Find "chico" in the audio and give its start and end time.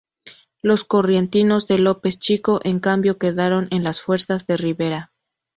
2.17-2.59